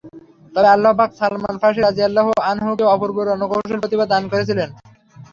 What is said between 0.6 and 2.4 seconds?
আল্লাহ্ পাক সালমান ফার্সী রাযিয়াল্লাহু